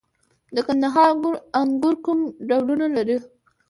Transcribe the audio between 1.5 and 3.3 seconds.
انګور کوم ډولونه لري؟